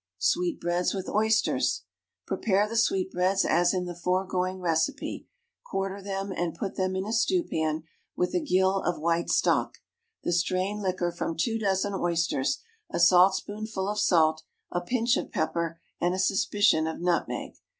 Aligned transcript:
Sweetbreads 0.17 0.95
with 0.95 1.07
Oysters. 1.07 1.83
Prepare 2.25 2.67
the 2.67 2.75
sweetbreads 2.75 3.45
as 3.45 3.71
in 3.71 3.85
the 3.85 3.93
foregoing 3.93 4.59
recipe, 4.59 5.27
quarter 5.63 6.01
them, 6.01 6.33
and 6.35 6.55
put 6.55 6.73
them 6.75 6.95
in 6.95 7.05
a 7.05 7.13
stewpan 7.13 7.83
with 8.15 8.33
a 8.33 8.39
gill 8.39 8.81
of 8.81 8.97
white 8.99 9.29
stock, 9.29 9.77
the 10.23 10.33
strained 10.33 10.81
liquor 10.81 11.11
from 11.11 11.37
two 11.37 11.59
dozen 11.59 11.93
oysters, 11.93 12.63
a 12.89 12.99
saltspoonful 12.99 13.87
of 13.87 13.99
salt, 13.99 14.41
a 14.71 14.81
pinch 14.81 15.17
of 15.17 15.31
pepper, 15.31 15.79
and 15.99 16.15
a 16.15 16.17
suspicion 16.17 16.87
of 16.87 16.99
nutmeg. 16.99 17.53